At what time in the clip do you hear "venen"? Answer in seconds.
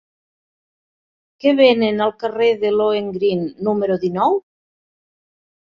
1.59-2.03